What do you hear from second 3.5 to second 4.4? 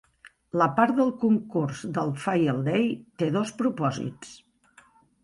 propòsits.